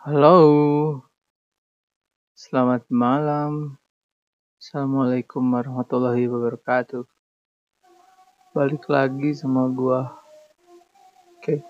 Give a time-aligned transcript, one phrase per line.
[0.00, 0.32] Halo,
[2.32, 3.76] selamat malam.
[4.56, 7.04] Assalamualaikum warahmatullahi wabarakatuh.
[8.56, 10.19] Balik lagi sama gua